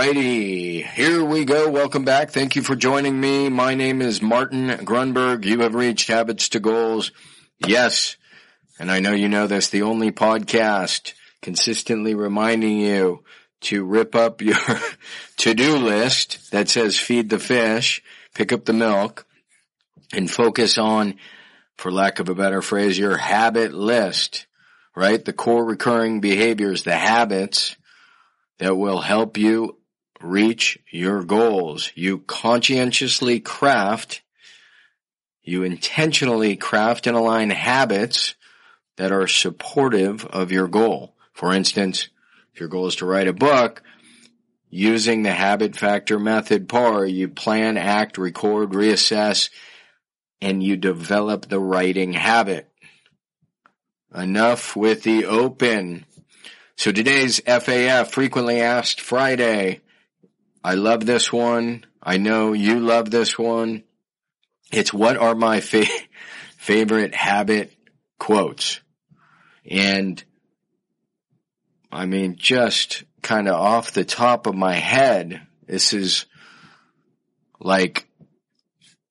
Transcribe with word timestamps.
Alrighty, 0.00 0.82
here 0.82 1.22
we 1.22 1.44
go. 1.44 1.68
Welcome 1.68 2.06
back. 2.06 2.30
Thank 2.30 2.56
you 2.56 2.62
for 2.62 2.74
joining 2.74 3.20
me. 3.20 3.50
My 3.50 3.74
name 3.74 4.00
is 4.00 4.22
Martin 4.22 4.68
Grunberg. 4.68 5.44
You 5.44 5.60
have 5.60 5.74
reached 5.74 6.08
Habits 6.08 6.48
to 6.50 6.58
Goals. 6.58 7.12
Yes, 7.66 8.16
and 8.78 8.90
I 8.90 9.00
know 9.00 9.12
you 9.12 9.28
know 9.28 9.46
this, 9.46 9.68
the 9.68 9.82
only 9.82 10.10
podcast 10.10 11.12
consistently 11.42 12.14
reminding 12.14 12.78
you 12.78 13.24
to 13.60 13.84
rip 13.84 14.14
up 14.14 14.40
your 14.40 14.56
to-do 15.36 15.76
list 15.76 16.50
that 16.50 16.70
says 16.70 16.98
feed 16.98 17.28
the 17.28 17.38
fish, 17.38 18.02
pick 18.34 18.54
up 18.54 18.64
the 18.64 18.72
milk, 18.72 19.26
and 20.14 20.30
focus 20.30 20.78
on, 20.78 21.16
for 21.76 21.92
lack 21.92 22.20
of 22.20 22.30
a 22.30 22.34
better 22.34 22.62
phrase, 22.62 22.98
your 22.98 23.18
habit 23.18 23.74
list, 23.74 24.46
right? 24.96 25.22
The 25.22 25.34
core 25.34 25.66
recurring 25.66 26.22
behaviors, 26.22 26.84
the 26.84 26.96
habits 26.96 27.76
that 28.60 28.78
will 28.78 29.02
help 29.02 29.36
you 29.36 29.76
reach 30.20 30.78
your 30.90 31.24
goals. 31.24 31.90
You 31.94 32.18
conscientiously 32.18 33.40
craft, 33.40 34.22
you 35.42 35.62
intentionally 35.62 36.56
craft 36.56 37.06
and 37.06 37.16
align 37.16 37.50
habits 37.50 38.34
that 38.96 39.12
are 39.12 39.26
supportive 39.26 40.24
of 40.26 40.52
your 40.52 40.68
goal. 40.68 41.14
For 41.32 41.52
instance, 41.52 42.08
if 42.52 42.60
your 42.60 42.68
goal 42.68 42.86
is 42.86 42.96
to 42.96 43.06
write 43.06 43.28
a 43.28 43.32
book, 43.32 43.82
using 44.68 45.22
the 45.22 45.32
habit 45.32 45.74
factor 45.74 46.18
method 46.18 46.68
PAR, 46.68 47.04
you 47.04 47.28
plan, 47.28 47.76
act, 47.76 48.18
record, 48.18 48.70
reassess, 48.70 49.50
and 50.40 50.62
you 50.62 50.76
develop 50.76 51.48
the 51.48 51.58
writing 51.58 52.12
habit. 52.12 52.68
Enough 54.14 54.76
with 54.76 55.02
the 55.02 55.26
open. 55.26 56.04
So 56.76 56.92
today's 56.92 57.40
FAF, 57.40 58.10
frequently 58.10 58.60
asked 58.60 59.00
Friday. 59.00 59.80
I 60.62 60.74
love 60.74 61.06
this 61.06 61.32
one. 61.32 61.84
I 62.02 62.16
know 62.18 62.52
you 62.52 62.80
love 62.80 63.10
this 63.10 63.38
one. 63.38 63.84
It's 64.72 64.92
what 64.92 65.16
are 65.16 65.34
my 65.34 65.60
fa- 65.60 65.86
favorite 66.56 67.14
habit 67.14 67.72
quotes? 68.18 68.80
And 69.68 70.22
I 71.92 72.06
mean, 72.06 72.36
just 72.36 73.04
kind 73.22 73.48
of 73.48 73.54
off 73.54 73.92
the 73.92 74.04
top 74.04 74.46
of 74.46 74.54
my 74.54 74.74
head, 74.74 75.42
this 75.66 75.92
is 75.92 76.26
like, 77.58 78.06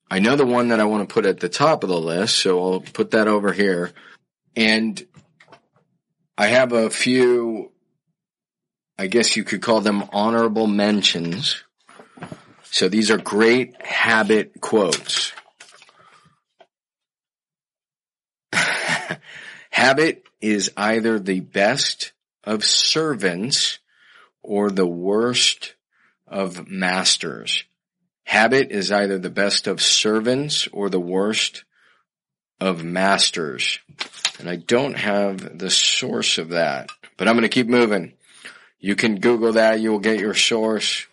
I 0.09 0.19
know 0.19 0.35
the 0.35 0.45
one 0.45 0.69
that 0.69 0.79
I 0.79 0.85
want 0.85 1.07
to 1.07 1.13
put 1.13 1.25
at 1.25 1.39
the 1.39 1.49
top 1.49 1.83
of 1.83 1.89
the 1.89 1.99
list, 1.99 2.37
so 2.37 2.59
I'll 2.61 2.79
put 2.79 3.11
that 3.11 3.27
over 3.27 3.53
here. 3.53 3.91
And 4.55 5.01
I 6.37 6.47
have 6.47 6.71
a 6.71 6.89
few, 6.89 7.71
I 8.99 9.07
guess 9.07 9.37
you 9.37 9.45
could 9.45 9.61
call 9.61 9.79
them 9.79 10.03
honorable 10.11 10.67
mentions. 10.67 11.63
So 12.63 12.89
these 12.89 13.09
are 13.09 13.17
great 13.17 13.81
habit 13.81 14.59
quotes. 14.59 15.31
habit 19.71 20.25
is 20.41 20.73
either 20.75 21.17
the 21.17 21.39
best 21.39 22.11
of 22.43 22.65
servants 22.65 23.79
or 24.43 24.69
the 24.69 24.85
worst 24.85 25.75
of 26.27 26.67
masters. 26.67 27.63
Habit 28.25 28.69
is 28.71 28.91
either 28.91 29.17
the 29.17 29.29
best 29.29 29.67
of 29.67 29.81
servants 29.81 30.67
or 30.73 30.89
the 30.89 30.99
worst 30.99 31.63
of 32.59 32.83
masters. 32.83 33.79
And 34.39 34.49
I 34.49 34.57
don't 34.57 34.97
have 34.97 35.57
the 35.57 35.69
source 35.69 36.37
of 36.37 36.49
that, 36.49 36.89
but 37.15 37.29
I'm 37.29 37.35
going 37.35 37.43
to 37.43 37.47
keep 37.47 37.69
moving. 37.69 38.15
You 38.79 38.95
can 38.95 39.19
Google 39.19 39.53
that. 39.53 39.79
You 39.79 39.91
will 39.91 39.99
get 39.99 40.19
your 40.19 40.33
source. 40.33 41.05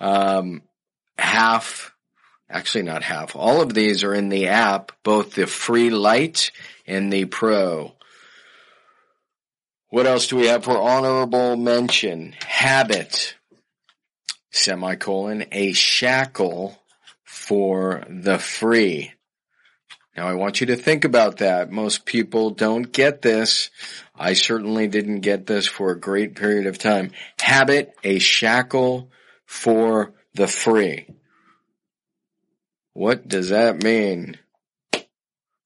Um, 0.00 0.62
half, 1.16 1.94
actually 2.50 2.82
not 2.82 3.02
half. 3.02 3.36
All 3.36 3.62
of 3.62 3.72
these 3.72 4.02
are 4.02 4.14
in 4.14 4.28
the 4.28 4.48
app, 4.48 4.92
both 5.02 5.34
the 5.34 5.46
free 5.46 5.90
light 5.90 6.50
and 6.86 7.12
the 7.12 7.24
pro. 7.26 7.92
What 9.88 10.06
else 10.06 10.26
do 10.26 10.36
we 10.36 10.46
have 10.46 10.64
for 10.64 10.76
honorable 10.76 11.56
mention? 11.56 12.34
Habit, 12.44 13.36
semicolon, 14.50 15.46
a 15.52 15.72
shackle 15.72 16.76
for 17.22 18.04
the 18.08 18.38
free. 18.38 19.12
Now 20.16 20.28
I 20.28 20.34
want 20.34 20.60
you 20.60 20.68
to 20.68 20.76
think 20.76 21.04
about 21.04 21.38
that. 21.38 21.72
Most 21.72 22.06
people 22.06 22.50
don't 22.50 22.92
get 22.92 23.20
this. 23.22 23.70
I 24.14 24.34
certainly 24.34 24.86
didn't 24.86 25.20
get 25.20 25.46
this 25.46 25.66
for 25.66 25.90
a 25.90 26.00
great 26.00 26.36
period 26.36 26.66
of 26.66 26.78
time. 26.78 27.10
Habit, 27.40 27.94
a 28.04 28.20
shackle 28.20 29.10
for 29.44 30.14
the 30.34 30.46
free. 30.46 31.08
What 32.92 33.26
does 33.26 33.48
that 33.48 33.82
mean? 33.82 34.38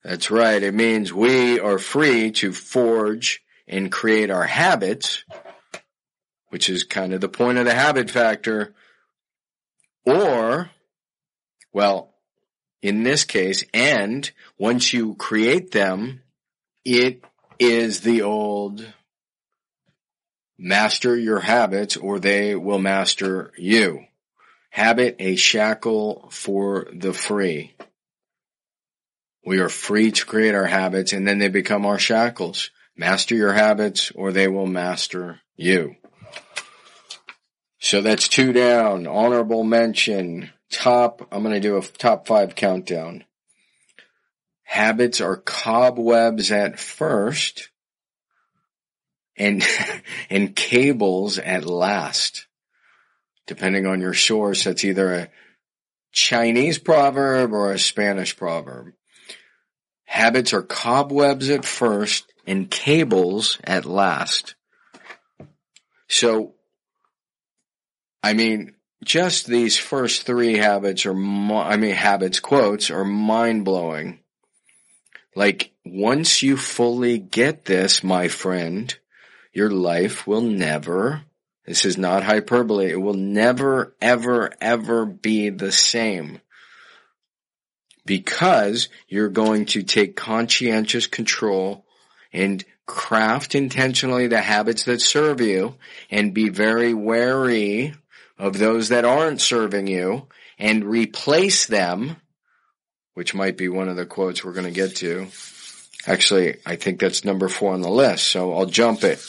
That's 0.02 0.30
right. 0.30 0.62
It 0.62 0.72
means 0.72 1.12
we 1.12 1.60
are 1.60 1.78
free 1.78 2.30
to 2.32 2.52
forge 2.52 3.42
and 3.66 3.92
create 3.92 4.30
our 4.30 4.44
habits, 4.44 5.24
which 6.48 6.70
is 6.70 6.84
kind 6.84 7.12
of 7.12 7.20
the 7.20 7.28
point 7.28 7.58
of 7.58 7.66
the 7.66 7.74
habit 7.74 8.10
factor. 8.10 8.74
Or, 10.06 10.70
well, 11.70 12.14
in 12.82 13.02
this 13.02 13.24
case, 13.24 13.64
and 13.74 14.30
once 14.58 14.92
you 14.92 15.14
create 15.14 15.72
them, 15.72 16.22
it 16.84 17.24
is 17.58 18.00
the 18.00 18.22
old 18.22 18.86
master 20.58 21.16
your 21.16 21.40
habits 21.40 21.96
or 21.96 22.18
they 22.18 22.54
will 22.54 22.78
master 22.78 23.52
you. 23.56 24.04
Habit 24.70 25.16
a 25.18 25.36
shackle 25.36 26.28
for 26.30 26.88
the 26.92 27.12
free. 27.12 27.74
We 29.44 29.60
are 29.60 29.68
free 29.68 30.10
to 30.12 30.26
create 30.26 30.54
our 30.54 30.66
habits 30.66 31.12
and 31.12 31.26
then 31.26 31.38
they 31.38 31.48
become 31.48 31.86
our 31.86 31.98
shackles. 31.98 32.70
Master 32.96 33.34
your 33.34 33.52
habits 33.52 34.10
or 34.14 34.32
they 34.32 34.48
will 34.48 34.66
master 34.66 35.40
you. 35.56 35.96
So 37.80 38.02
that's 38.02 38.28
two 38.28 38.52
down. 38.52 39.06
Honorable 39.06 39.64
mention 39.64 40.50
top, 40.70 41.26
I'm 41.32 41.42
going 41.42 41.54
to 41.54 41.60
do 41.60 41.76
a 41.76 41.82
top 41.82 42.26
five 42.26 42.54
countdown. 42.54 43.24
Habits 44.62 45.20
are 45.20 45.36
cobwebs 45.36 46.50
at 46.52 46.78
first 46.78 47.70
and, 49.36 49.64
and 50.30 50.54
cables 50.54 51.38
at 51.38 51.64
last. 51.64 52.46
Depending 53.46 53.86
on 53.86 54.00
your 54.00 54.14
source, 54.14 54.64
that's 54.64 54.84
either 54.84 55.14
a 55.14 55.28
Chinese 56.12 56.78
proverb 56.78 57.52
or 57.52 57.72
a 57.72 57.78
Spanish 57.78 58.36
proverb. 58.36 58.92
Habits 60.04 60.52
are 60.52 60.62
cobwebs 60.62 61.48
at 61.48 61.64
first 61.64 62.32
and 62.46 62.70
cables 62.70 63.58
at 63.64 63.84
last. 63.84 64.54
So, 66.08 66.54
I 68.22 68.32
mean, 68.32 68.74
just 69.04 69.46
these 69.46 69.78
first 69.78 70.22
three 70.22 70.56
habits 70.56 71.06
are, 71.06 71.12
I 71.12 71.76
mean, 71.76 71.94
habits 71.94 72.40
quotes 72.40 72.90
are 72.90 73.04
mind 73.04 73.64
blowing. 73.64 74.20
Like, 75.36 75.72
once 75.84 76.42
you 76.42 76.56
fully 76.56 77.18
get 77.18 77.64
this, 77.64 78.02
my 78.02 78.28
friend, 78.28 78.96
your 79.52 79.70
life 79.70 80.26
will 80.26 80.40
never, 80.40 81.22
this 81.64 81.84
is 81.84 81.96
not 81.96 82.24
hyperbole, 82.24 82.90
it 82.90 83.00
will 83.00 83.14
never, 83.14 83.94
ever, 84.00 84.52
ever 84.60 85.06
be 85.06 85.50
the 85.50 85.72
same. 85.72 86.40
Because 88.04 88.88
you're 89.06 89.28
going 89.28 89.66
to 89.66 89.82
take 89.82 90.16
conscientious 90.16 91.06
control 91.06 91.84
and 92.32 92.64
craft 92.86 93.54
intentionally 93.54 94.26
the 94.26 94.40
habits 94.40 94.84
that 94.84 95.00
serve 95.00 95.40
you 95.40 95.76
and 96.10 96.34
be 96.34 96.48
very 96.48 96.94
wary 96.94 97.94
of 98.38 98.58
those 98.58 98.90
that 98.90 99.04
aren't 99.04 99.40
serving 99.40 99.86
you 99.86 100.28
and 100.58 100.84
replace 100.84 101.66
them, 101.66 102.16
which 103.14 103.34
might 103.34 103.56
be 103.56 103.68
one 103.68 103.88
of 103.88 103.96
the 103.96 104.06
quotes 104.06 104.44
we're 104.44 104.52
going 104.52 104.66
to 104.66 104.70
get 104.70 104.96
to. 104.96 105.26
Actually, 106.06 106.56
I 106.64 106.76
think 106.76 107.00
that's 107.00 107.24
number 107.24 107.48
four 107.48 107.74
on 107.74 107.82
the 107.82 107.90
list, 107.90 108.28
so 108.28 108.54
I'll 108.54 108.66
jump 108.66 109.02
it. 109.02 109.20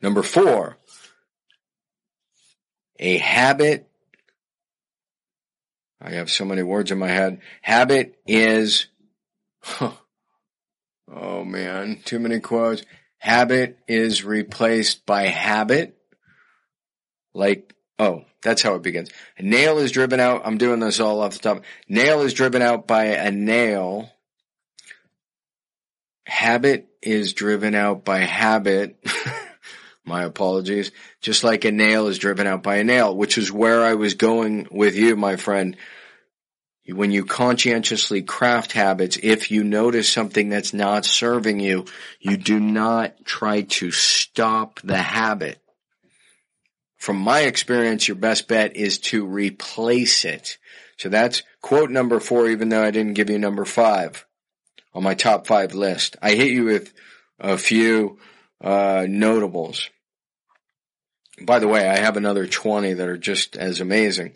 Number 0.00 0.22
four, 0.22 0.78
a 2.98 3.18
habit, 3.18 3.88
I 6.00 6.12
have 6.12 6.30
so 6.30 6.44
many 6.44 6.62
words 6.62 6.90
in 6.90 6.98
my 6.98 7.08
head. 7.08 7.40
Habit 7.60 8.16
is, 8.26 8.86
huh, 9.60 9.92
oh 11.12 11.44
man, 11.44 12.00
too 12.04 12.18
many 12.18 12.40
quotes. 12.40 12.82
Habit 13.18 13.78
is 13.86 14.24
replaced 14.24 15.06
by 15.06 15.24
habit. 15.24 15.96
Like, 17.34 17.74
oh, 17.98 18.24
that's 18.42 18.62
how 18.62 18.74
it 18.74 18.82
begins. 18.82 19.10
A 19.38 19.42
nail 19.42 19.78
is 19.78 19.92
driven 19.92 20.20
out. 20.20 20.42
I'm 20.44 20.58
doing 20.58 20.80
this 20.80 21.00
all 21.00 21.20
off 21.20 21.34
the 21.34 21.38
top. 21.38 21.64
Nail 21.88 22.22
is 22.22 22.34
driven 22.34 22.62
out 22.62 22.86
by 22.86 23.04
a 23.04 23.30
nail. 23.30 24.10
Habit 26.26 26.88
is 27.00 27.32
driven 27.32 27.74
out 27.74 28.04
by 28.04 28.18
habit. 28.18 28.98
My 30.04 30.24
apologies. 30.24 30.90
Just 31.20 31.44
like 31.44 31.64
a 31.64 31.70
nail 31.70 32.08
is 32.08 32.18
driven 32.18 32.46
out 32.46 32.62
by 32.62 32.76
a 32.76 32.84
nail, 32.84 33.16
which 33.16 33.38
is 33.38 33.52
where 33.52 33.82
I 33.84 33.94
was 33.94 34.14
going 34.14 34.66
with 34.70 34.96
you, 34.96 35.14
my 35.14 35.36
friend. 35.36 35.76
When 36.88 37.12
you 37.12 37.24
conscientiously 37.24 38.22
craft 38.22 38.72
habits, 38.72 39.16
if 39.22 39.52
you 39.52 39.62
notice 39.62 40.10
something 40.10 40.48
that's 40.48 40.74
not 40.74 41.04
serving 41.04 41.60
you, 41.60 41.84
you 42.18 42.36
do 42.36 42.58
not 42.58 43.24
try 43.24 43.62
to 43.62 43.92
stop 43.92 44.80
the 44.82 44.96
habit. 44.96 45.61
From 47.02 47.16
my 47.16 47.40
experience, 47.40 48.06
your 48.06 48.14
best 48.14 48.46
bet 48.46 48.76
is 48.76 48.98
to 49.10 49.26
replace 49.26 50.24
it. 50.24 50.56
So 50.98 51.08
that's 51.08 51.42
quote 51.60 51.90
number 51.90 52.20
four, 52.20 52.46
even 52.46 52.68
though 52.68 52.84
I 52.84 52.92
didn't 52.92 53.14
give 53.14 53.28
you 53.28 53.40
number 53.40 53.64
five 53.64 54.24
on 54.94 55.02
my 55.02 55.14
top 55.14 55.48
five 55.48 55.74
list. 55.74 56.16
I 56.22 56.36
hit 56.36 56.52
you 56.52 56.62
with 56.62 56.92
a 57.40 57.58
few 57.58 58.20
uh, 58.60 59.06
notables. 59.08 59.90
By 61.44 61.58
the 61.58 61.66
way, 61.66 61.88
I 61.88 61.96
have 61.96 62.16
another 62.16 62.46
20 62.46 62.92
that 62.92 63.08
are 63.08 63.18
just 63.18 63.56
as 63.56 63.80
amazing. 63.80 64.34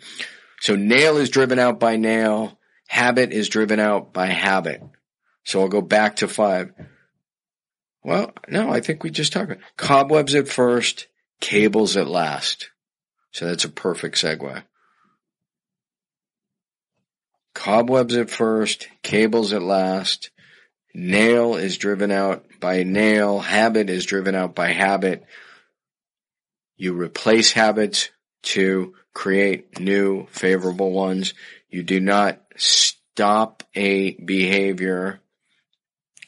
So 0.60 0.74
nail 0.74 1.18
is 1.18 1.30
driven 1.30 1.60
out 1.60 1.78
by 1.78 1.94
nail. 1.94 2.58
Habit 2.88 3.30
is 3.30 3.48
driven 3.48 3.78
out 3.78 4.12
by 4.12 4.26
habit. 4.26 4.82
So 5.44 5.60
I'll 5.60 5.68
go 5.68 5.82
back 5.82 6.16
to 6.16 6.26
five. 6.26 6.72
Well, 8.02 8.32
no, 8.48 8.70
I 8.70 8.80
think 8.80 9.04
we 9.04 9.10
just 9.10 9.32
talked 9.32 9.52
about 9.52 9.62
cobwebs 9.76 10.34
at 10.34 10.48
first, 10.48 11.06
cables 11.40 11.96
at 11.96 12.06
last. 12.06 12.70
So 13.32 13.46
that's 13.46 13.64
a 13.64 13.70
perfect 13.70 14.16
segue. 14.16 14.62
Cobwebs 17.54 18.16
at 18.16 18.30
first, 18.30 18.88
cables 19.02 19.52
at 19.52 19.62
last. 19.62 20.30
Nail 20.94 21.56
is 21.56 21.78
driven 21.78 22.10
out 22.10 22.46
by 22.60 22.82
nail. 22.82 23.38
Habit 23.38 23.90
is 23.90 24.06
driven 24.06 24.34
out 24.34 24.54
by 24.54 24.68
habit. 24.68 25.24
You 26.76 26.94
replace 26.94 27.52
habits 27.52 28.10
to 28.42 28.94
create 29.14 29.80
new 29.80 30.26
favorable 30.30 30.92
ones. 30.92 31.34
You 31.68 31.82
do 31.82 32.00
not 32.00 32.40
stop 32.56 33.62
a 33.74 34.12
behavior. 34.12 35.20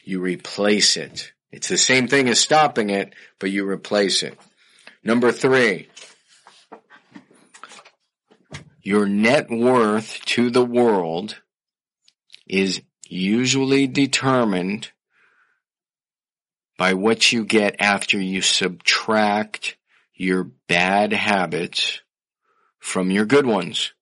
You 0.03 0.19
replace 0.19 0.97
it. 0.97 1.31
It's 1.51 1.67
the 1.67 1.77
same 1.77 2.07
thing 2.07 2.27
as 2.29 2.39
stopping 2.39 2.89
it, 2.89 3.13
but 3.39 3.51
you 3.51 3.67
replace 3.67 4.23
it. 4.23 4.37
Number 5.03 5.31
three, 5.31 5.87
your 8.81 9.05
net 9.05 9.49
worth 9.49 10.19
to 10.25 10.49
the 10.49 10.65
world 10.65 11.41
is 12.47 12.81
usually 13.07 13.87
determined 13.87 14.91
by 16.77 16.93
what 16.93 17.31
you 17.31 17.45
get 17.45 17.75
after 17.79 18.19
you 18.19 18.41
subtract 18.41 19.77
your 20.15 20.45
bad 20.67 21.13
habits 21.13 22.01
from 22.79 23.11
your 23.11 23.25
good 23.25 23.45
ones. 23.45 23.93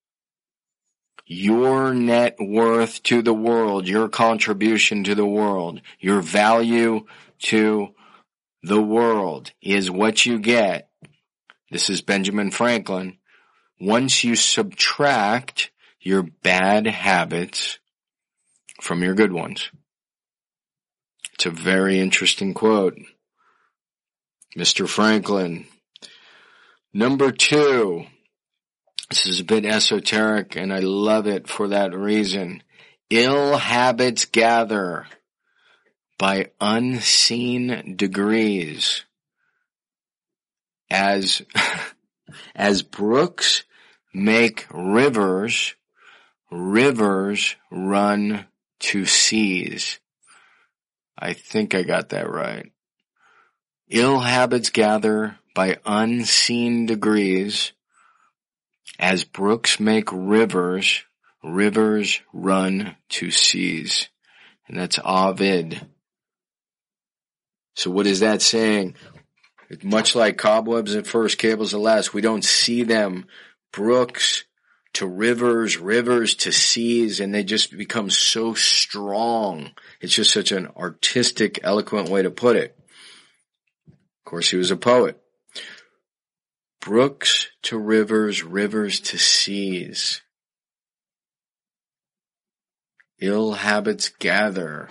Your 1.26 1.94
net 1.94 2.38
worth 2.40 3.04
to 3.04 3.22
the 3.22 3.34
world, 3.34 3.88
your 3.88 4.08
contribution 4.08 5.04
to 5.04 5.16
the 5.16 5.26
world, 5.26 5.82
your 6.00 6.22
value 6.22 7.06
to 7.40 7.90
the 8.64 8.82
world 8.82 9.52
is 9.62 9.92
what 9.92 10.26
you 10.26 10.40
get. 10.40 10.87
This 11.70 11.90
is 11.90 12.02
Benjamin 12.02 12.52
Franklin. 12.52 13.18
Once 13.80 14.24
you 14.24 14.36
subtract 14.36 15.70
your 16.00 16.24
bad 16.24 16.88
habits 16.88 17.80
from 18.82 19.04
your 19.04 19.14
good 19.14 19.34
ones. 19.34 19.70
It's 21.34 21.46
a 21.46 21.52
very 21.52 22.00
interesting 22.00 22.54
quote. 22.54 22.98
Mr. 24.58 24.88
Franklin. 24.88 25.68
Number 26.94 27.32
two. 27.32 28.06
This 29.10 29.28
is 29.28 29.42
a 29.42 29.46
bit 29.46 29.66
esoteric 29.66 30.56
and 30.56 30.74
I 30.74 30.80
love 30.80 31.28
it 31.28 31.50
for 31.50 31.68
that 31.68 31.94
reason. 31.94 32.64
Ill 33.10 33.58
habits 33.58 34.26
gather 34.26 35.06
by 36.18 36.52
unseen 36.60 37.96
degrees. 37.98 39.04
As, 40.90 41.42
as 42.56 42.84
brooks 42.84 43.64
make 44.14 44.66
rivers, 44.72 45.76
rivers 46.52 47.56
run 47.72 48.46
to 48.80 49.06
seas. 49.06 50.00
I 51.18 51.34
think 51.34 51.74
I 51.74 51.84
got 51.84 52.10
that 52.10 52.30
right. 52.30 52.72
Ill 53.90 54.20
habits 54.20 54.70
gather 54.70 55.40
by 55.56 55.78
unseen 55.86 56.86
degrees. 56.86 57.72
As 59.00 59.24
brooks 59.24 59.80
make 59.80 60.10
rivers, 60.12 61.04
rivers 61.44 62.22
run 62.34 62.96
to 63.10 63.32
seas. 63.32 64.10
And 64.68 64.78
that's 64.78 65.00
Ovid. 65.04 65.88
So 67.76 67.92
what 67.92 68.08
is 68.08 68.20
that 68.20 68.42
saying? 68.42 68.96
Much 69.84 70.16
like 70.16 70.38
cobwebs 70.38 70.96
at 70.96 71.08
first, 71.08 71.38
cables 71.38 71.74
at 71.74 71.80
last, 71.80 72.14
we 72.14 72.22
don't 72.22 72.44
see 72.44 72.84
them. 72.84 73.28
Brooks 73.74 74.46
to 74.94 75.06
rivers, 75.06 75.78
rivers 75.78 76.36
to 76.36 76.52
seas, 76.52 77.20
and 77.20 77.34
they 77.34 77.44
just 77.44 77.78
become 77.78 78.10
so 78.10 78.54
strong. 78.54 79.72
It's 80.02 80.16
just 80.16 80.32
such 80.32 80.52
an 80.52 80.68
artistic, 80.78 81.60
eloquent 81.64 82.10
way 82.10 82.24
to 82.24 82.32
put 82.32 82.56
it. 82.56 82.78
Of 83.88 84.26
course, 84.26 84.50
he 84.50 84.58
was 84.58 84.72
a 84.72 84.78
poet. 84.78 85.22
Brooks 86.80 87.48
to 87.64 87.78
rivers, 87.78 88.44
rivers 88.44 89.00
to 89.02 89.18
seas. 89.18 90.22
Ill 93.20 93.54
habits 93.54 94.10
gather. 94.10 94.90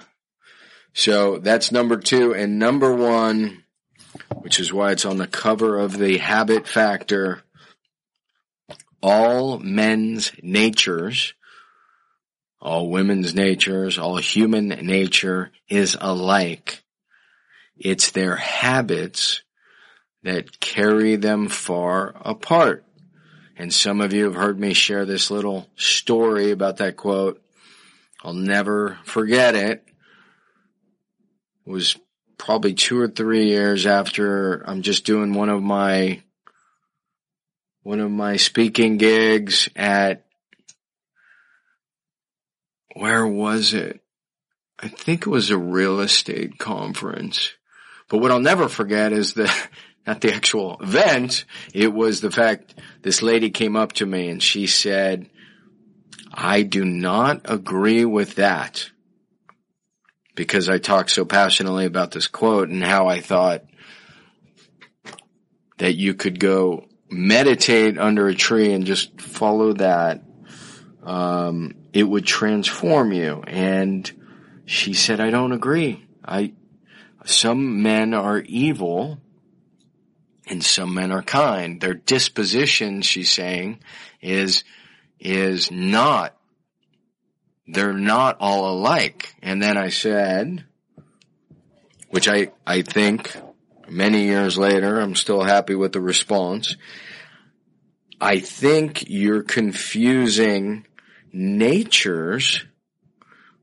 So 0.92 1.38
that's 1.38 1.72
number 1.72 1.96
two. 1.96 2.34
And 2.34 2.58
number 2.58 2.94
one, 2.94 3.64
which 4.34 4.60
is 4.60 4.72
why 4.72 4.92
it's 4.92 5.04
on 5.04 5.16
the 5.16 5.26
cover 5.26 5.78
of 5.78 5.98
the 5.98 6.18
habit 6.18 6.66
factor, 6.66 7.42
all 9.02 9.58
men's 9.58 10.32
natures, 10.42 11.34
all 12.60 12.90
women's 12.90 13.34
natures, 13.34 13.98
all 13.98 14.16
human 14.16 14.68
nature 14.68 15.52
is 15.68 15.96
alike. 16.00 16.82
It's 17.76 18.10
their 18.10 18.36
habits 18.36 19.42
that 20.22 20.58
carry 20.60 21.16
them 21.16 21.48
far 21.48 22.14
apart. 22.24 22.84
And 23.56 23.72
some 23.72 24.00
of 24.00 24.12
you 24.12 24.24
have 24.24 24.34
heard 24.34 24.58
me 24.58 24.74
share 24.74 25.04
this 25.04 25.30
little 25.30 25.68
story 25.76 26.50
about 26.50 26.78
that 26.78 26.96
quote. 26.96 27.42
I'll 28.22 28.34
never 28.34 28.98
forget 29.04 29.54
it. 29.54 29.84
It 31.66 31.70
was 31.70 31.96
probably 32.38 32.74
two 32.74 33.00
or 33.00 33.08
three 33.08 33.46
years 33.46 33.86
after 33.86 34.62
I'm 34.68 34.82
just 34.82 35.04
doing 35.04 35.32
one 35.32 35.48
of 35.48 35.62
my 35.62 36.22
one 37.82 38.00
of 38.00 38.10
my 38.10 38.36
speaking 38.36 38.96
gigs 38.96 39.68
at 39.76 40.26
where 42.94 43.26
was 43.26 43.74
it? 43.74 44.00
I 44.78 44.88
think 44.88 45.22
it 45.22 45.30
was 45.30 45.50
a 45.50 45.58
real 45.58 46.00
estate 46.00 46.58
conference. 46.58 47.52
But 48.08 48.18
what 48.18 48.30
I'll 48.30 48.40
never 48.40 48.68
forget 48.68 49.12
is 49.12 49.34
the 49.34 49.52
not 50.06 50.20
the 50.20 50.34
actual 50.34 50.78
event. 50.80 51.44
It 51.74 51.92
was 51.92 52.20
the 52.20 52.30
fact 52.30 52.74
this 53.02 53.22
lady 53.22 53.50
came 53.50 53.76
up 53.76 53.92
to 53.94 54.06
me 54.06 54.28
and 54.28 54.42
she 54.42 54.66
said, 54.66 55.28
I 56.32 56.62
do 56.62 56.84
not 56.84 57.42
agree 57.44 58.04
with 58.04 58.36
that 58.36 58.90
because 60.36 60.68
I 60.68 60.78
talked 60.78 61.10
so 61.10 61.24
passionately 61.24 61.86
about 61.86 62.12
this 62.12 62.28
quote 62.28 62.68
and 62.68 62.84
how 62.84 63.08
I 63.08 63.20
thought 63.20 63.64
that 65.78 65.94
you 65.94 66.14
could 66.14 66.38
go 66.38 66.86
meditate 67.10 67.98
under 67.98 68.28
a 68.28 68.34
tree 68.34 68.72
and 68.72 68.86
just 68.86 69.20
follow 69.20 69.72
that, 69.74 70.22
um, 71.02 71.74
it 71.92 72.04
would 72.04 72.26
transform 72.26 73.12
you. 73.12 73.42
And 73.46 74.10
she 74.66 74.92
said, 74.94 75.20
I 75.20 75.30
don't 75.30 75.52
agree. 75.52 76.04
I, 76.24 76.52
some 77.24 77.82
men 77.82 78.14
are 78.14 78.38
evil 78.38 79.18
and 80.46 80.62
some 80.62 80.94
men 80.94 81.12
are 81.12 81.22
kind. 81.22 81.80
Their 81.80 81.94
disposition, 81.94 83.02
she's 83.02 83.30
saying, 83.30 83.80
is, 84.20 84.64
is 85.18 85.70
not 85.70 86.36
they're 87.66 87.92
not 87.92 88.36
all 88.40 88.70
alike. 88.72 89.34
And 89.42 89.62
then 89.62 89.76
I 89.76 89.88
said, 89.88 90.64
which 92.10 92.28
I, 92.28 92.52
I 92.66 92.82
think 92.82 93.36
many 93.88 94.24
years 94.24 94.56
later, 94.56 95.00
I'm 95.00 95.14
still 95.14 95.42
happy 95.42 95.74
with 95.74 95.92
the 95.92 96.00
response. 96.00 96.76
I 98.20 98.38
think 98.38 99.04
you're 99.08 99.42
confusing 99.42 100.86
natures 101.32 102.64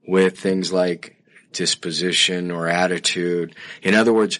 with 0.07 0.39
things 0.39 0.72
like 0.72 1.17
disposition 1.53 2.51
or 2.51 2.67
attitude. 2.67 3.55
In 3.81 3.95
other 3.95 4.13
words, 4.13 4.39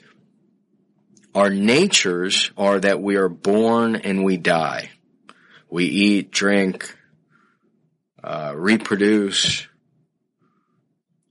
our 1.34 1.50
natures 1.50 2.52
are 2.58 2.80
that 2.80 3.02
we 3.02 3.16
are 3.16 3.30
born 3.30 3.96
and 3.96 4.24
we 4.24 4.38
die. 4.38 4.92
We 5.70 5.86
eat, 5.86 6.32
drink, 6.32 6.96
uh, 8.24 8.54
reproduce. 8.56 9.68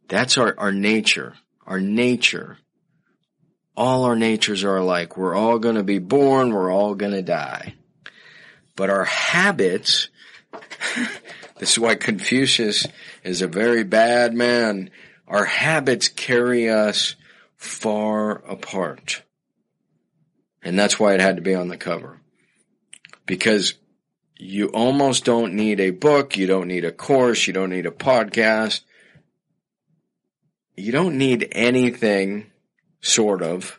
That's 0.08 0.36
our, 0.36 0.54
our 0.58 0.72
nature. 0.72 1.34
Our 1.66 1.80
nature. 1.80 2.58
All 3.76 4.04
our 4.04 4.16
natures 4.16 4.64
are 4.64 4.76
alike. 4.76 5.16
We're 5.16 5.34
all 5.34 5.58
going 5.58 5.76
to 5.76 5.82
be 5.82 5.98
born. 5.98 6.52
We're 6.52 6.72
all 6.72 6.94
going 6.94 7.12
to 7.12 7.22
die. 7.22 7.74
But 8.76 8.90
our 8.90 9.04
habits, 9.04 10.08
this 11.58 11.72
is 11.72 11.78
why 11.78 11.94
Confucius 11.94 12.86
is 13.24 13.40
a 13.40 13.48
very 13.48 13.84
bad 13.84 14.34
man. 14.34 14.90
Our 15.26 15.44
habits 15.44 16.08
carry 16.08 16.68
us 16.68 17.16
far 17.56 18.32
apart. 18.46 19.22
And 20.62 20.78
that's 20.78 21.00
why 21.00 21.14
it 21.14 21.20
had 21.20 21.36
to 21.36 21.42
be 21.42 21.54
on 21.54 21.68
the 21.68 21.76
cover. 21.76 22.20
Because 23.24 23.74
you 24.36 24.68
almost 24.68 25.24
don't 25.24 25.54
need 25.54 25.80
a 25.80 25.90
book, 25.90 26.36
you 26.36 26.46
don't 26.46 26.68
need 26.68 26.84
a 26.84 26.92
course, 26.92 27.46
you 27.46 27.52
don't 27.52 27.70
need 27.70 27.86
a 27.86 27.90
podcast. 27.90 28.82
You 30.76 30.90
don't 30.90 31.18
need 31.18 31.48
anything, 31.52 32.50
sort 33.00 33.42
of. 33.42 33.78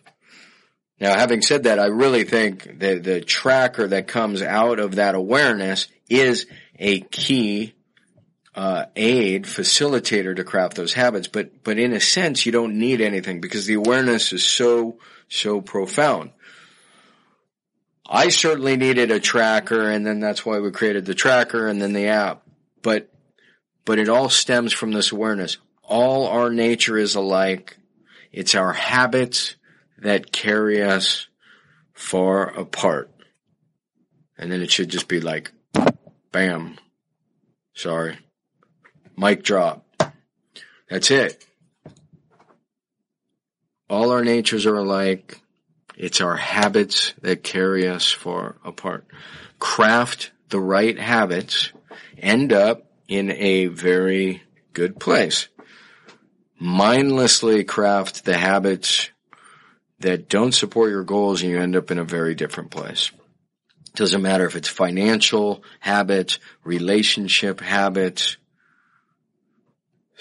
Now, 1.00 1.18
having 1.18 1.42
said 1.42 1.64
that, 1.64 1.80
I 1.80 1.88
really 1.88 2.24
think 2.24 2.80
that 2.80 3.04
the 3.04 3.20
tracker 3.20 3.88
that 3.88 4.08
comes 4.08 4.42
out 4.42 4.80
of 4.80 4.96
that 4.96 5.16
awareness 5.16 5.88
is 6.08 6.46
a 6.78 7.02
key 7.02 7.74
uh, 8.56 8.86
aid, 8.96 9.46
facilitator 9.46 10.36
to 10.36 10.44
craft 10.44 10.76
those 10.76 10.94
habits. 10.94 11.28
But, 11.28 11.64
but 11.64 11.80
in 11.80 11.94
a 11.94 12.00
sense, 12.00 12.46
you 12.46 12.52
don't 12.52 12.78
need 12.78 13.02
anything 13.02 13.42
because 13.42 13.66
the 13.66 13.74
awareness 13.74 14.32
is 14.32 14.46
so, 14.46 15.00
so 15.28 15.62
profound. 15.62 16.32
I 18.08 18.30
certainly 18.30 18.76
needed 18.78 19.12
a 19.12 19.20
tracker 19.20 19.90
and 19.90 20.06
then 20.06 20.20
that's 20.20 20.46
why 20.46 20.60
we 20.60 20.72
created 20.72 21.06
the 21.06 21.16
tracker 21.16 21.68
and 21.68 21.82
then 21.82 21.94
the 21.94 22.08
app. 22.08 22.44
But, 22.82 23.10
but 23.86 24.00
it 24.00 24.10
all 24.10 24.30
stems 24.30 24.74
from 24.74 24.92
this 24.92 25.12
awareness. 25.12 25.58
All 25.84 26.28
our 26.28 26.50
nature 26.50 26.98
is 26.98 27.16
alike. 27.16 27.78
It's 28.32 28.56
our 28.56 28.74
habits 28.74 29.56
that 30.00 30.32
carry 30.32 30.82
us 30.84 31.28
far 31.94 32.48
apart. 32.48 33.10
And 34.38 34.52
then 34.52 34.62
it 34.62 34.72
should 34.72 34.90
just 34.90 35.08
be 35.08 35.22
like, 35.22 35.52
bam. 36.32 36.78
Sorry. 37.74 38.18
Mic 39.16 39.44
drop. 39.44 39.86
That's 40.90 41.12
it. 41.12 41.46
All 43.90 44.12
our 44.12 44.24
natures 44.24 44.66
are 44.66 44.78
alike. 44.78 45.40
It's 45.98 46.22
our 46.22 46.36
habits 46.36 47.14
that 47.22 47.44
carry 47.44 47.88
us 47.88 48.12
far 48.12 48.58
apart. 48.64 49.06
Craft 49.60 50.32
the 50.50 50.60
right 50.60 50.98
habits, 50.98 51.72
end 52.18 52.54
up 52.54 52.86
in 53.08 53.32
a 53.32 53.68
very 53.68 54.44
good 54.74 55.00
place. 55.00 55.48
Mindlessly 56.60 57.64
craft 57.64 58.26
the 58.26 58.38
habits 58.38 59.10
that 60.00 60.30
don't 60.30 60.52
support 60.52 60.90
your 60.90 61.04
goals 61.04 61.42
and 61.42 61.52
you 61.52 61.60
end 61.60 61.76
up 61.76 61.92
in 61.92 61.98
a 61.98 62.04
very 62.04 62.36
different 62.36 62.72
place. 62.72 63.12
Doesn't 63.96 64.22
matter 64.22 64.46
if 64.46 64.56
it's 64.56 64.68
financial 64.68 65.64
habits, 65.80 66.40
relationship 66.64 67.60
habits, 67.60 68.38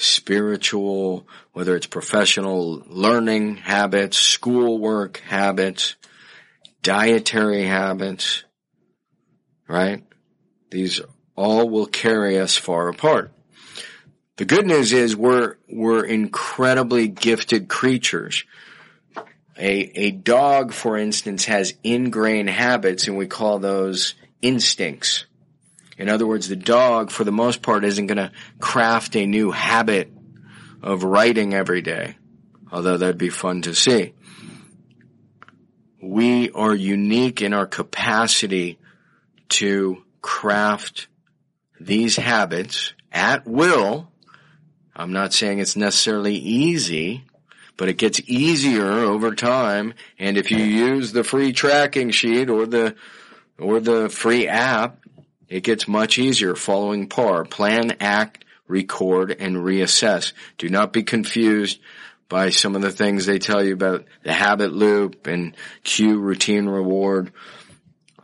spiritual, 0.03 1.27
whether 1.53 1.77
it's 1.77 1.87
professional 1.87 2.83
learning 2.87 3.57
habits, 3.57 4.19
schoolwork 4.19 5.19
habits, 5.19 5.97
dietary 6.83 7.65
habits, 7.65 8.45
right? 9.69 10.05
These 10.71 11.01
all 11.37 11.69
will 11.69 11.87
carry 11.87 12.39
us 12.39 12.57
far 12.57 12.89
apart. 12.89 13.33
The 14.37 14.45
good 14.45 14.67
news 14.67 14.93
is 14.93 15.17
we're, 15.17 15.57
we're 15.69 16.05
incredibly 16.05 17.09
gifted 17.09 17.69
creatures. 17.69 18.45
A, 19.59 20.07
a 20.07 20.11
dog, 20.11 20.73
for 20.73 20.97
instance, 20.97 21.45
has 21.45 21.75
ingrained 21.85 22.51
habits 22.51 23.07
and 23.07 23.17
we 23.17 23.27
call 23.27 23.59
those 23.59 24.15
instincts. 24.41 25.27
In 25.99 26.09
other 26.09 26.27
words, 26.27 26.49
the 26.49 26.57
dog, 26.57 27.11
for 27.11 27.25
the 27.25 27.33
most 27.33 27.63
part, 27.63 27.85
isn't 27.85 28.07
going 28.07 28.19
to 28.19 28.33
craft 28.59 29.17
a 29.17 29.27
new 29.27 29.51
habit 29.51 30.11
of 30.83 31.05
writing 31.05 31.55
every 31.55 31.83
day, 31.83 32.17
although 32.71 32.97
that'd 32.97 33.19
be 33.19 33.29
fun 33.29 33.63
to 33.63 33.75
see. 33.75 34.15
We 36.01 36.51
are 36.51 36.75
unique 36.75 37.43
in 37.43 37.53
our 37.53 37.67
capacity 37.67 38.79
to 39.51 40.03
craft 40.21 41.09
these 41.79 42.17
habits 42.17 42.95
at 43.13 43.47
will. 43.47 44.09
I'm 44.97 45.13
not 45.13 45.33
saying 45.33 45.59
it's 45.59 45.77
necessarily 45.77 46.35
easy, 46.35 47.25
but 47.77 47.89
it 47.89 47.99
gets 47.99 48.21
easier 48.27 48.87
over 48.87 49.35
time. 49.35 49.95
And 50.19 50.37
if 50.37 50.51
you 50.51 50.59
use 50.59 51.13
the 51.13 51.25
free 51.25 51.53
tracking 51.53 52.11
sheet 52.11 52.51
or 52.51 52.67
the, 52.67 52.97
or 53.59 53.81
the 53.81 54.09
free 54.09 54.49
app, 54.49 55.02
it 55.53 55.65
gets 55.65 55.87
much 55.87 56.19
easier 56.19 56.55
following 56.55 57.09
PAR. 57.09 57.45
Plan, 57.45 57.99
act, 58.01 58.47
record, 58.67 59.37
and 59.39 59.57
reassess. 59.59 60.33
Do 60.57 60.71
not 60.71 60.95
be 60.95 61.03
confused 61.03 61.79
by 62.31 62.49
some 62.49 62.75
of 62.75 62.81
the 62.81 62.91
things 62.91 63.27
they 63.27 63.39
tell 63.39 63.63
you 63.63 63.75
about 63.75 64.07
the 64.23 64.33
habit 64.33 64.73
loop 64.73 65.27
and 65.27 65.55
cue, 65.85 66.19
routine, 66.19 66.67
reward. 66.67 67.33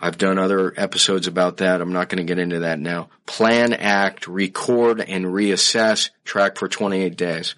I've 0.00 0.16
done 0.16 0.38
other 0.38 0.72
episodes 0.74 1.26
about 1.26 1.58
that. 1.58 1.82
I'm 1.82 1.92
not 1.92 2.08
going 2.08 2.24
to 2.24 2.24
get 2.24 2.38
into 2.38 2.60
that 2.60 2.78
now. 2.78 3.10
Plan, 3.26 3.74
act, 3.74 4.26
record, 4.26 5.02
and 5.02 5.26
reassess. 5.26 6.08
Track 6.24 6.56
for 6.56 6.66
28 6.66 7.14
days. 7.14 7.56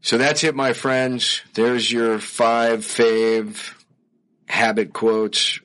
So 0.00 0.18
that's 0.18 0.42
it, 0.42 0.56
my 0.56 0.72
friends. 0.72 1.42
There's 1.54 1.92
your 1.92 2.18
five 2.18 2.80
fave 2.80 3.74
habit 4.48 4.92
quotes 4.92 5.60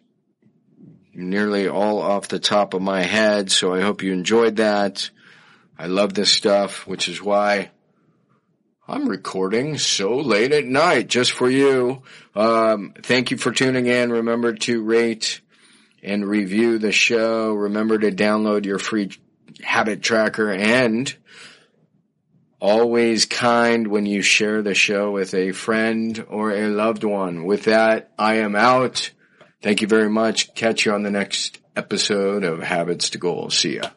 nearly 1.14 1.68
all 1.68 2.02
off 2.02 2.28
the 2.28 2.40
top 2.40 2.74
of 2.74 2.82
my 2.82 3.04
head, 3.04 3.52
so 3.52 3.74
I 3.74 3.82
hope 3.82 4.04
you 4.04 4.14
enjoyed 4.14 4.58
that. 4.58 5.10
I 5.78 5.88
love 5.88 6.14
this 6.14 6.32
stuff, 6.32 6.88
which 6.88 7.08
is 7.08 7.22
why 7.22 7.72
I'm 8.88 9.08
recording 9.08 9.78
so 9.78 10.18
late 10.18 10.52
at 10.52 10.66
night 10.66 11.08
just 11.08 11.32
for 11.32 11.50
you. 11.50 12.04
Um, 12.36 12.94
thank 13.02 13.32
you 13.32 13.38
for 13.38 13.52
tuning 13.52 13.88
in. 13.88 14.12
Remember 14.12 14.54
to 14.54 14.84
rate 14.84 15.42
and 16.04 16.28
review 16.28 16.78
the 16.78 16.92
show. 16.92 17.54
Remember 17.54 17.98
to 17.98 18.12
download 18.12 18.66
your 18.66 18.80
free 18.80 19.12
habit 19.64 20.02
tracker 20.02 20.52
and 20.52 21.16
always 22.60 23.26
kind 23.26 23.88
when 23.88 24.06
you 24.06 24.22
share 24.22 24.62
the 24.62 24.74
show 24.74 25.12
with 25.12 25.34
a 25.34 25.52
friend 25.52 26.26
or 26.30 26.52
a 26.52 26.68
loved 26.68 27.04
one. 27.04 27.46
With 27.46 27.64
that, 27.64 28.12
I 28.18 28.36
am 28.36 28.56
out. 28.56 29.12
Thank 29.64 29.82
you 29.82 29.88
very 29.88 30.10
much. 30.10 30.54
Catch 30.56 30.86
you 30.86 30.92
on 30.92 31.04
the 31.04 31.10
next 31.10 31.58
episode 31.74 32.44
of 32.44 32.62
Habits 32.62 33.12
to 33.12 33.18
Goals. 33.18 33.58
See 33.58 33.78
ya. 33.78 33.92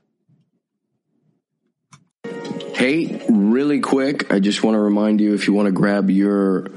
Hey, 2.75 3.27
really 3.29 3.81
quick, 3.81 4.33
I 4.33 4.39
just 4.39 4.63
want 4.63 4.77
to 4.77 4.79
remind 4.79 5.21
you 5.21 5.35
if 5.35 5.49
you 5.49 5.55
want 5.55 5.67
to 5.67 5.73
grab 5.73 6.09
your 6.09 6.69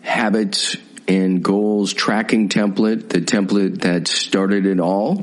habits 0.00 0.78
and 1.06 1.42
goals 1.42 1.92
tracking 1.92 2.48
template, 2.48 3.10
the 3.10 3.20
template 3.20 3.82
that 3.82 4.08
started 4.08 4.64
it 4.64 4.80
all, 4.80 5.20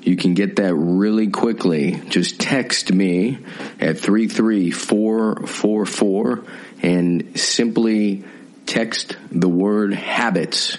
you 0.00 0.16
can 0.16 0.32
get 0.32 0.56
that 0.56 0.74
really 0.74 1.28
quickly. 1.28 2.00
Just 2.08 2.40
text 2.40 2.90
me 2.90 3.36
at 3.80 3.98
33444 3.98 6.44
and 6.80 7.38
simply 7.38 8.24
text 8.64 9.18
the 9.30 9.50
word 9.50 9.92
habits 9.92 10.78